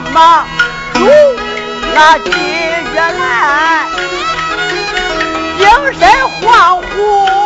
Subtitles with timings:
[0.00, 0.46] 忙
[0.94, 1.06] 如
[1.94, 3.86] 那几月来
[5.58, 5.68] 精
[5.98, 6.08] 神
[6.40, 7.43] 恍惚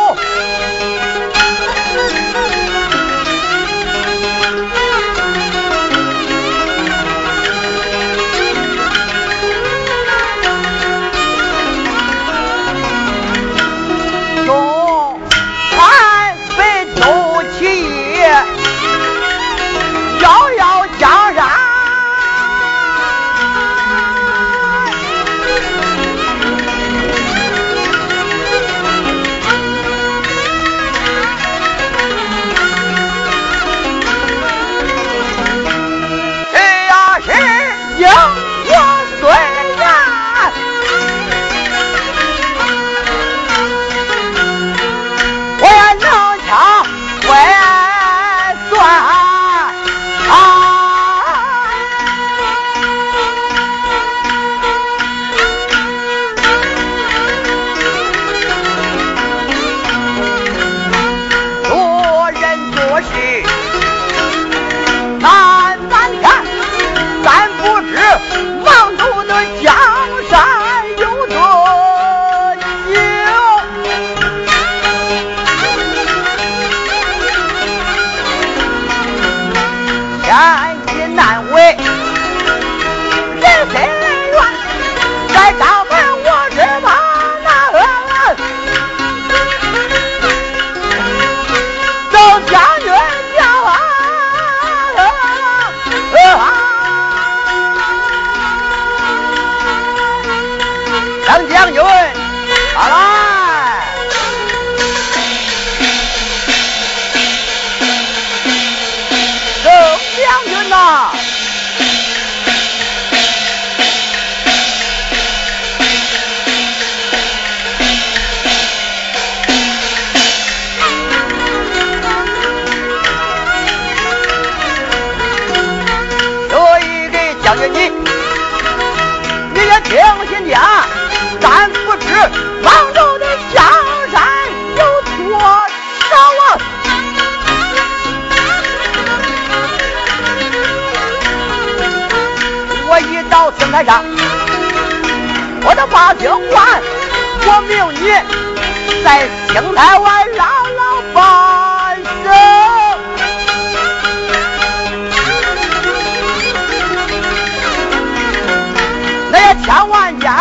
[159.69, 160.31] 千万间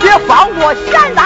[0.00, 1.21] 别放过闲的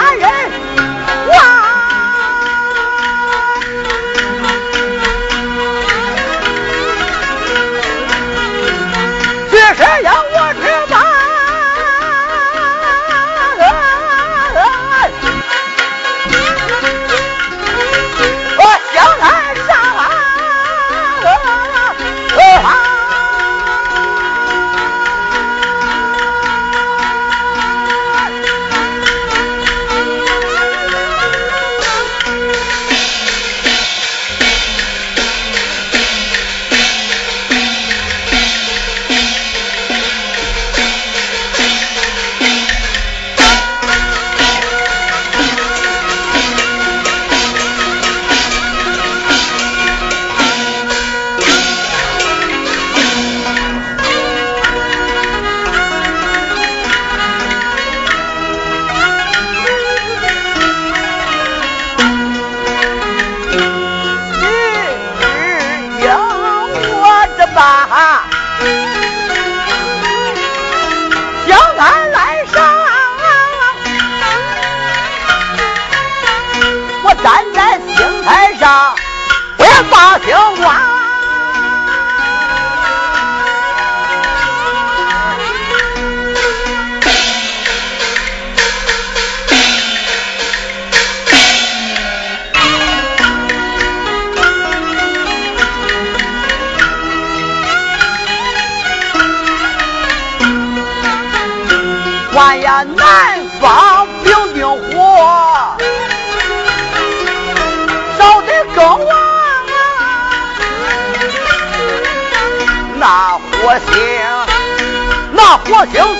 [115.93, 116.16] 人。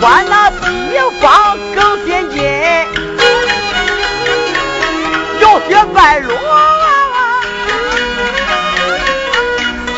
[0.00, 2.42] 关那西方更先进，
[5.40, 6.34] 有些外露。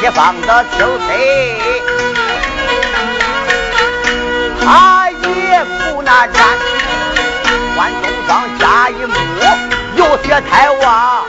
[0.00, 1.08] 西方的秋水，
[4.64, 6.36] 他也不那战。
[7.74, 9.14] 关东方加一木，
[9.96, 11.24] 有些太旺，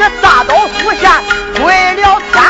[0.00, 1.10] 这大刀出现，
[1.60, 2.42] 归了天。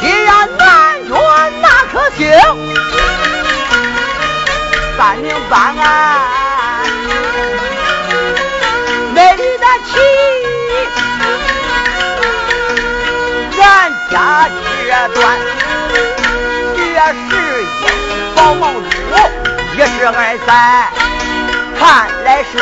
[0.00, 1.14] 既然南岳
[1.60, 2.26] 那颗星，
[4.96, 6.35] 三明半安。
[14.16, 14.58] 家阶
[15.12, 15.20] 段，
[16.74, 16.80] 也
[17.12, 17.28] 是
[17.64, 17.84] 一
[18.34, 18.96] 宝梦珠，
[19.74, 20.88] 一是二三，
[21.78, 22.56] 看来是，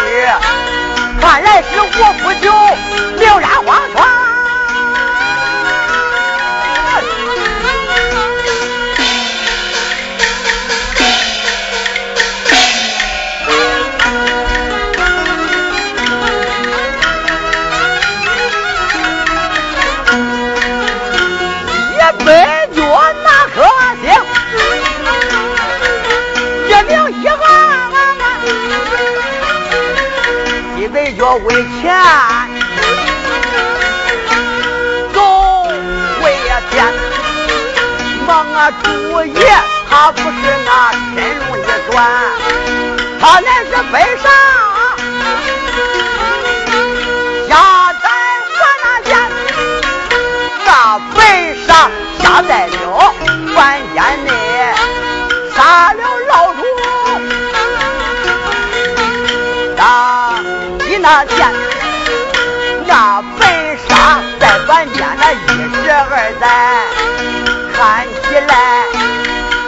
[1.21, 2.51] 看来是我不久，
[3.21, 4.24] 命然荒川。
[38.65, 38.89] 忙啊，主
[39.23, 39.35] 爷
[39.91, 40.25] 他不是
[40.65, 41.95] 那身容一转，
[43.21, 44.25] 他乃是北上
[47.47, 47.53] 下
[48.03, 48.09] 在
[48.57, 49.13] 万那县，
[50.65, 50.69] 那
[51.15, 51.19] 北
[51.67, 51.69] 上
[52.19, 52.75] 下在了
[53.55, 53.59] 万
[53.95, 54.29] 县内，
[55.55, 56.59] 杀了老主。
[61.03, 61.37] 那见
[62.87, 63.43] 那本
[63.87, 65.37] 杀在凡间那一
[65.75, 66.43] 十二载，
[67.77, 68.85] 看起来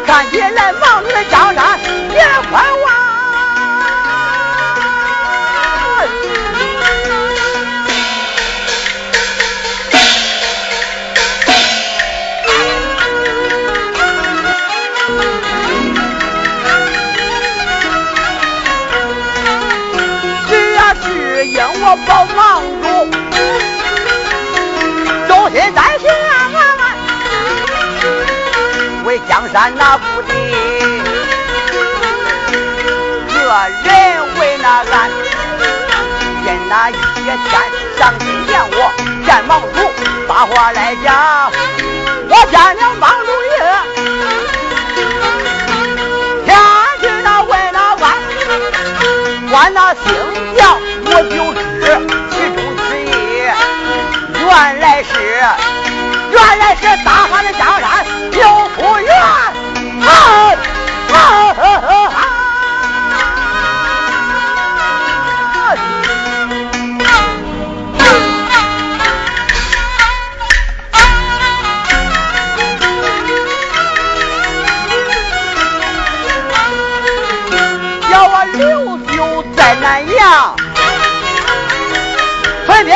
[0.04, 1.78] 看起来忙碌的江山
[2.11, 2.20] 也
[2.50, 3.06] 快完。
[21.88, 22.25] 我保
[29.56, 30.34] 咱那不敌，
[33.32, 33.34] 个
[33.84, 33.88] 人
[34.38, 35.10] 为那俺，
[36.44, 37.38] 因那一天
[37.98, 38.92] 上今见我
[39.25, 39.76] 见忙主，
[40.28, 41.50] 把话来讲，
[42.28, 43.56] 我见了忙主爷，
[46.44, 46.48] 天
[47.00, 48.12] 去那问那官，
[49.50, 50.04] 官那姓
[50.58, 50.76] 叫。
[51.08, 51.34] 我就
[51.80, 51.82] 知
[52.30, 53.08] 其中之意，
[54.34, 55.14] 原来是，
[56.30, 58.04] 原来是大汉的江山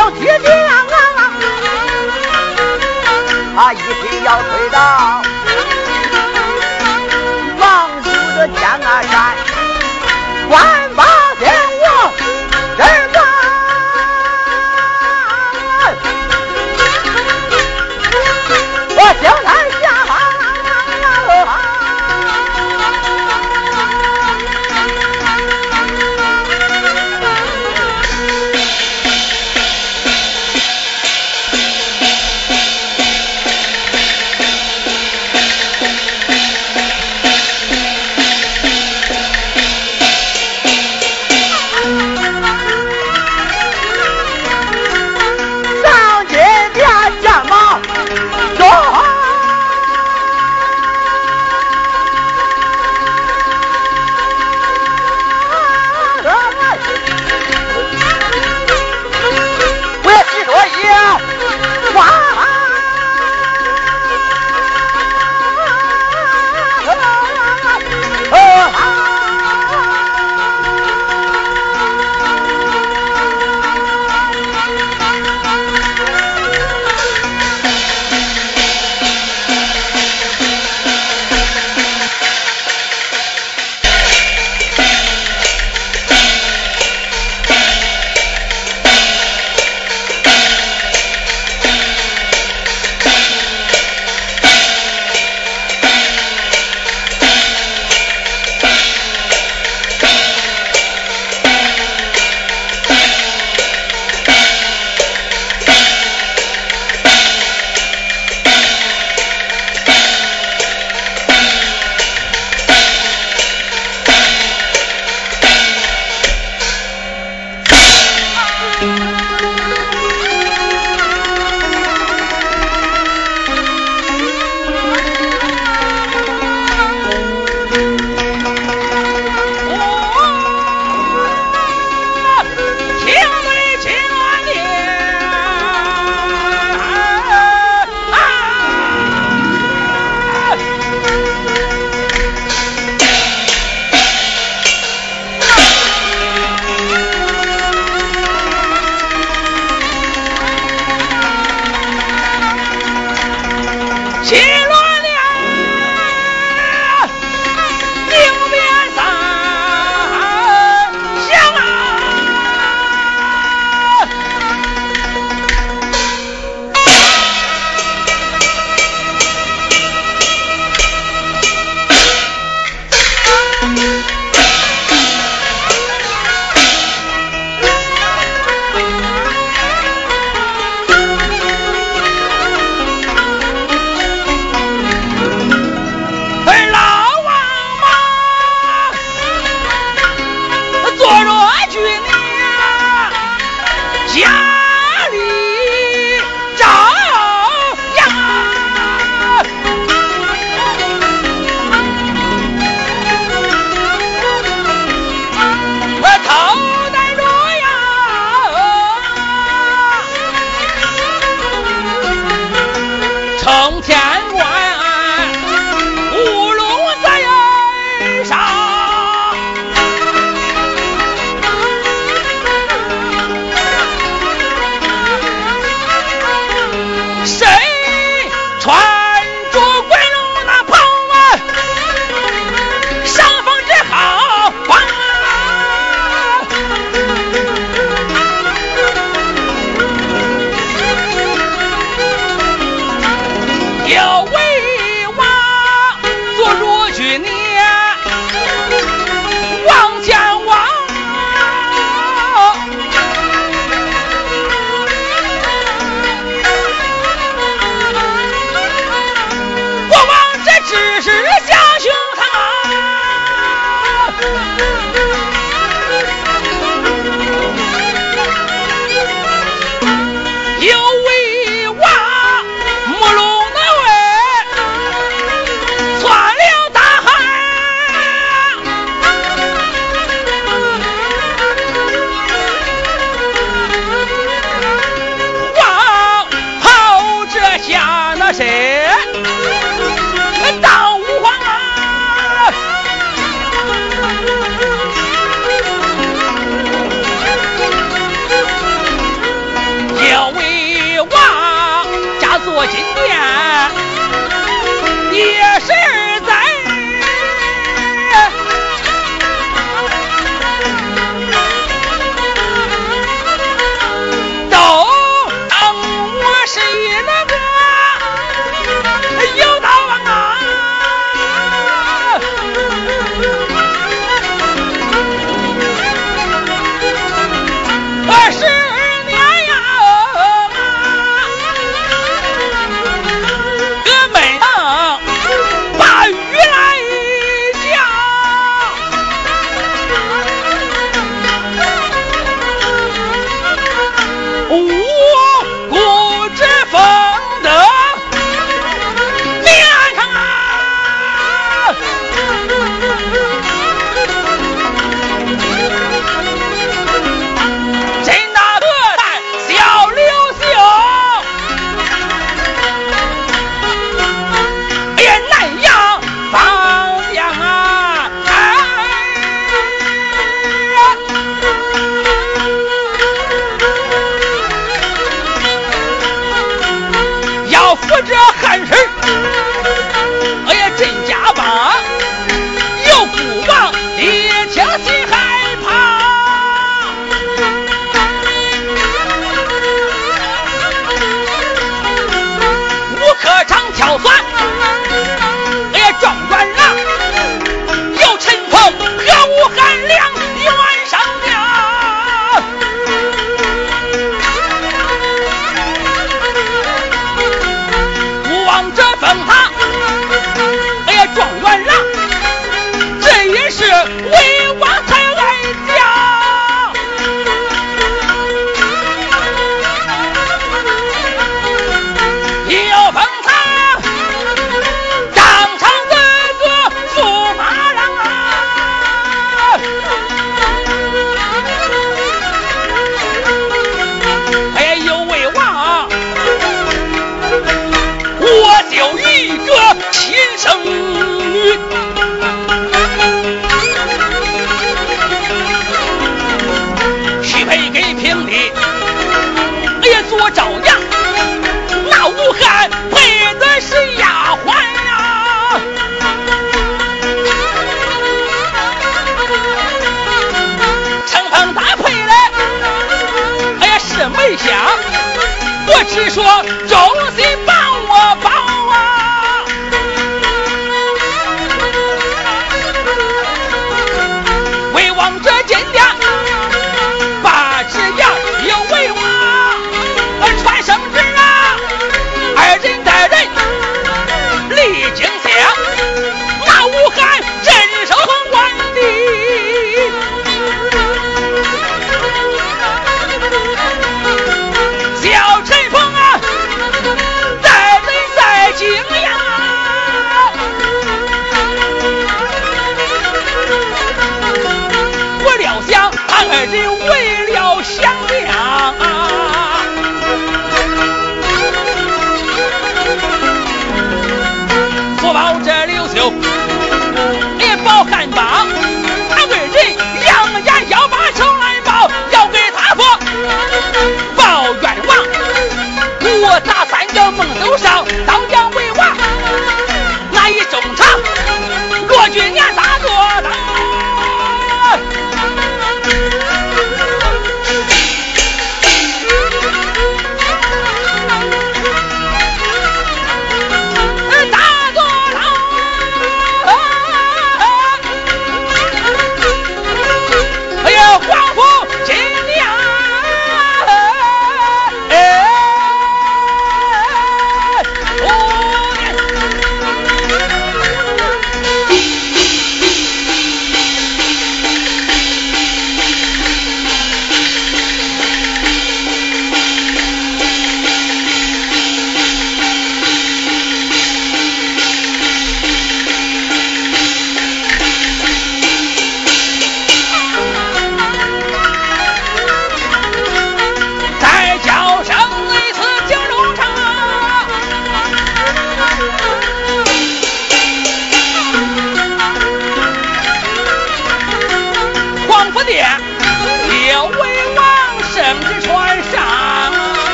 [0.00, 0.80] 退兵取经啊！
[3.54, 4.78] 他一定要推到
[7.58, 9.36] 王叔的天安山，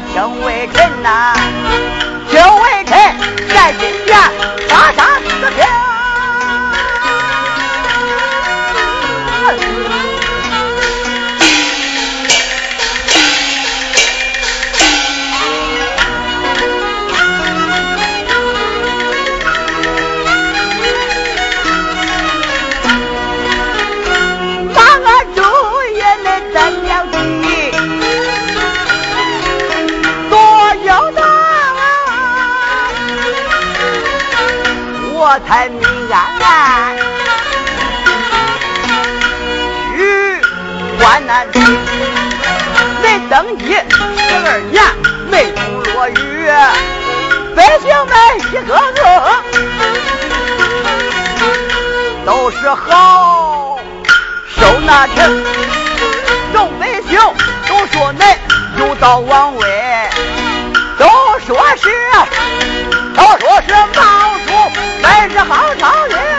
[0.00, 1.34] 哎呀，听微臣呐，
[2.30, 2.98] 听微臣
[3.54, 4.18] 在金殿
[4.68, 5.89] 发上四平。
[35.50, 35.82] 我才明
[36.12, 36.96] 安。
[39.96, 39.98] 去
[40.96, 41.58] 关南地，
[43.02, 43.82] 恁登基十
[44.46, 44.80] 二年
[45.28, 46.46] 没风落雨，
[47.56, 48.14] 百姓们
[48.52, 49.02] 一个个
[52.24, 53.80] 都是好。
[54.56, 55.44] 受那城，
[56.52, 57.18] 众百姓
[57.66, 58.22] 都说恁
[58.78, 60.08] 有道王位，
[60.96, 61.08] 都
[61.44, 61.90] 说是，
[63.16, 64.29] 都说是毛
[65.00, 66.29] 主本是好朝廷。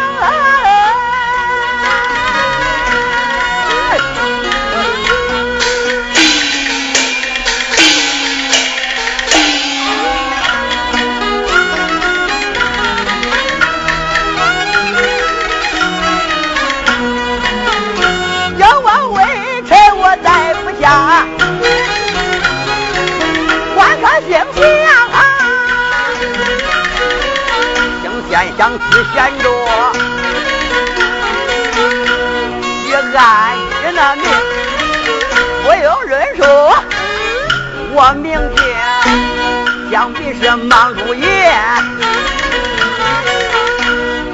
[40.02, 41.54] 想必是忙主爷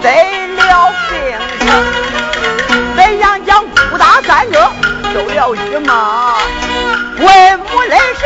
[0.01, 0.09] 得
[0.55, 1.13] 了病
[1.59, 1.69] 症。
[2.95, 4.71] 怎样将顾大三个
[5.13, 6.35] 受了郁嘛？
[7.17, 7.25] 为
[7.57, 8.23] 母累事，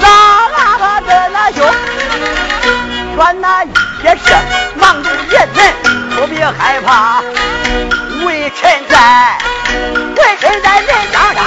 [0.00, 1.60] 咋啦的那兄？
[3.16, 3.68] 传那一
[4.00, 4.34] 些事，
[4.76, 5.58] 忙主爷恁
[6.18, 7.22] 不必害怕，
[8.24, 9.36] 为臣在，
[10.16, 11.44] 为臣在人上山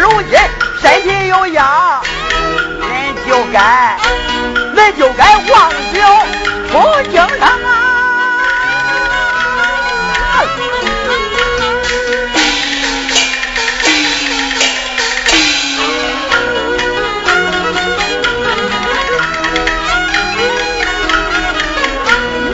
[0.00, 0.38] 如今
[0.80, 2.00] 身体有恙，
[2.80, 3.96] 恁就该，
[4.74, 6.26] 恁就该忘掉
[6.70, 6.72] 出
[7.10, 7.78] 京城啊！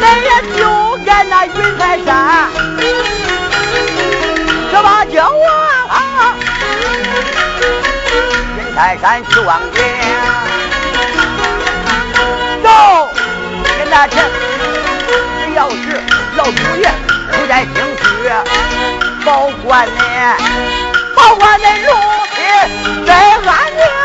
[0.01, 0.28] 恁也
[0.59, 0.61] 就
[1.07, 2.38] 该那云台山，
[8.79, 9.85] 泰山去望见，
[12.62, 13.09] 走，
[13.76, 14.22] 跟那城，
[15.45, 16.01] 只要是
[16.37, 16.89] 老祖爷
[17.33, 18.05] 不在京区，
[19.26, 20.37] 保管呢，
[21.16, 21.93] 保管恁如
[22.37, 23.98] 今在安宁。